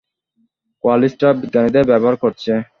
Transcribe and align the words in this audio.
কোয়ালিস্টরা 0.83 1.29
বিজ্ঞানীদের 1.41 1.83
ব্যবহার 1.91 2.15
করছে। 2.23 2.51